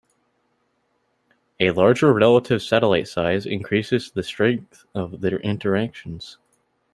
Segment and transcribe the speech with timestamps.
[1.59, 6.39] A larger relative satellite size increases the strength of their interactions.